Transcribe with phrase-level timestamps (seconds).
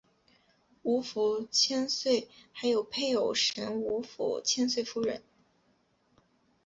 [0.81, 5.21] 吴府千岁还有配偶神吴府千岁夫人。